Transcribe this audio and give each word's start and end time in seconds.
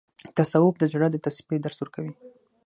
تصوف 0.35 0.75
د 0.79 0.83
زړه 0.93 1.07
د 1.11 1.15
تصفیې 1.25 1.57
درس 1.65 1.77
ورکوي. 1.81 2.13